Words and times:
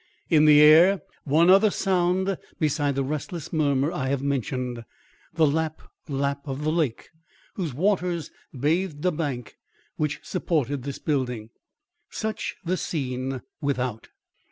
In 0.31 0.45
the 0.45 0.59
air, 0.61 1.03
one 1.25 1.51
other 1.51 1.69
sound 1.69 2.39
beside 2.59 2.95
the 2.95 3.03
restless 3.03 3.53
murmur 3.53 3.91
I 3.91 4.07
have 4.07 4.23
mentioned, 4.23 4.83
the 5.35 5.45
lap, 5.45 5.79
lap 6.09 6.41
of 6.47 6.63
the 6.63 6.71
lake 6.71 7.11
whose 7.53 7.75
waters 7.75 8.31
bathed 8.59 9.03
the 9.03 9.11
bank 9.11 9.57
which 9.97 10.19
supported 10.23 10.81
this 10.81 10.97
building. 10.97 11.51
Such 12.09 12.55
the 12.65 12.77
scene 12.77 13.43
without. 13.61 14.09